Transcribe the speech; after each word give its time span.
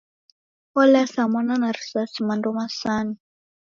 Olasa 0.79 1.21
mwana 1.31 1.55
na 1.61 1.69
risasi 1.77 2.19
mando 2.27 2.49
masanu! 2.57 3.13